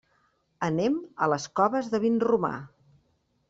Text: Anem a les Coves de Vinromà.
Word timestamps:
Anem 0.67 0.95
a 1.25 1.29
les 1.33 1.47
Coves 1.61 1.93
de 1.95 2.03
Vinromà. 2.09 2.55